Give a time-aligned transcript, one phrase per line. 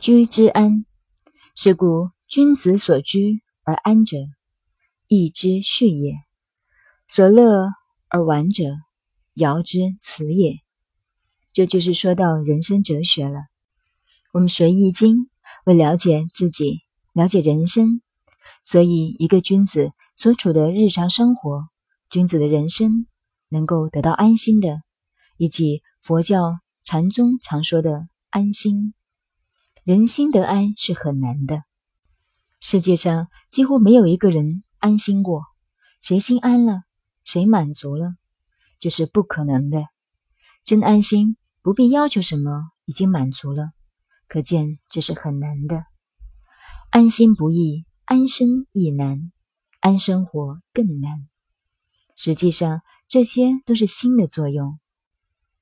[0.00, 0.86] 居之安，
[1.54, 4.16] 是故君子所居而安者，
[5.08, 6.14] 义之序也；
[7.06, 7.68] 所乐
[8.08, 8.64] 而玩者，
[9.34, 10.54] 尧之辞也。
[11.52, 13.40] 这就是说到人生哲学了。
[14.32, 15.28] 我们学易经，
[15.66, 16.78] 为了解自己，
[17.12, 18.00] 了解人生，
[18.64, 21.64] 所以一个君子所处的日常生活，
[22.08, 23.06] 君子的人生
[23.50, 24.80] 能够得到安心的，
[25.36, 28.94] 以及佛教禅宗常说的安心。
[29.84, 31.62] 人心得安是很难的，
[32.60, 35.44] 世界上几乎没有一个人安心过。
[36.02, 36.82] 谁心安了，
[37.24, 38.14] 谁满足了，
[38.78, 39.86] 这是不可能的。
[40.64, 43.70] 真安心，不必要求什么，已经满足了。
[44.28, 45.84] 可见这是很难的，
[46.90, 49.32] 安心不易，安身亦难，
[49.80, 51.26] 安生活更难。
[52.16, 54.78] 实际上，这些都是心的作用。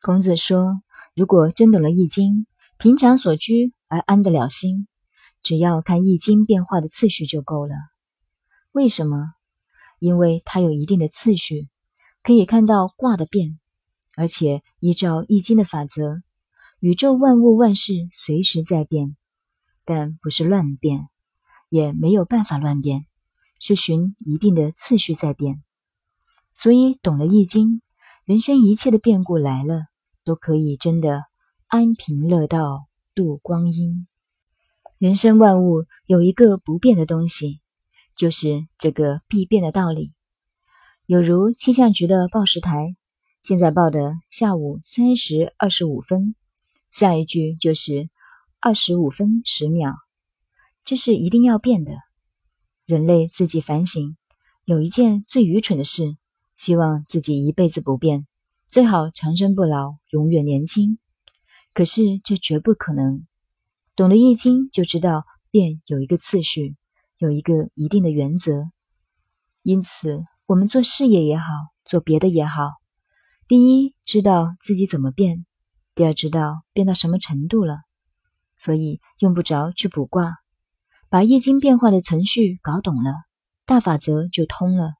[0.00, 0.80] 孔子说
[1.16, 2.46] ：“如果真懂了易经，
[2.78, 4.88] 平常所居而安得了心，
[5.40, 7.76] 只要看易经变化的次序就够了。
[8.72, 9.34] 为什么？
[10.00, 11.68] 因为它有一定的次序，
[12.24, 13.60] 可以看到卦的变，
[14.16, 16.22] 而且依照易经的法则。”
[16.80, 19.16] 宇宙万物万事随时在变，
[19.84, 21.08] 但不是乱变，
[21.68, 23.06] 也没有办法乱变，
[23.60, 25.62] 是循一定的次序在变。
[26.52, 27.80] 所以懂了易经，
[28.24, 29.86] 人生一切的变故来了，
[30.24, 31.22] 都可以真的
[31.68, 34.06] 安贫乐道度光阴。
[34.98, 37.60] 人生万物有一个不变的东西，
[38.16, 40.12] 就是这个必变的道理。
[41.06, 42.96] 有如气象局的报时台，
[43.42, 46.34] 现在报的下午三时二十五分。
[46.90, 48.08] 下一句就是
[48.60, 49.94] 二十五分十秒，
[50.84, 51.92] 这是一定要变的。
[52.86, 54.16] 人类自己反省，
[54.64, 56.16] 有一件最愚蠢的事，
[56.56, 58.26] 希望自己一辈子不变，
[58.68, 60.98] 最好长生不老，永远年轻。
[61.74, 63.26] 可是这绝不可能。
[63.96, 66.76] 懂了易经，就知道变有一个次序，
[67.18, 68.70] 有一个一定的原则。
[69.62, 71.44] 因此，我们做事业也好，
[71.84, 72.70] 做别的也好，
[73.48, 75.44] 第一知道自己怎么变。
[75.94, 77.78] 第二，知道变到什么程度了，
[78.56, 80.38] 所以用不着去卜卦，
[81.08, 83.12] 把易经变化的程序搞懂了，
[83.64, 84.94] 大法则就通了。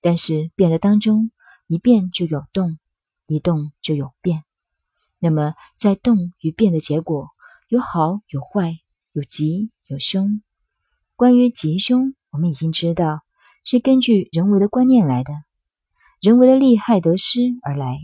[0.00, 1.30] 但是变的当中，
[1.66, 2.78] 一变就有动，
[3.26, 4.44] 一动就有变。
[5.18, 7.28] 那么在动与变的结果，
[7.68, 8.74] 有好有坏，
[9.12, 10.42] 有吉有凶。
[11.16, 13.20] 关于吉凶，我们已经知道
[13.64, 15.32] 是根据人为的观念来的，
[16.20, 17.98] 人为的利害得失而来。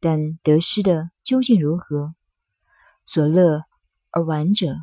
[0.00, 2.12] 但得失的究竟如何？
[3.04, 3.62] 所乐
[4.10, 4.74] 而玩者，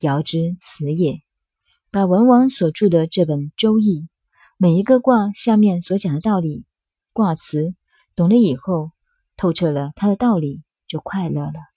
[0.00, 1.20] 尧之辞也。
[1.92, 4.00] 把文王所著的这本《周易》，
[4.56, 6.64] 每一个卦下面所讲的道理、
[7.12, 7.76] 卦辞，
[8.16, 8.90] 懂了以后，
[9.36, 11.75] 透彻了它的道理，就快乐了。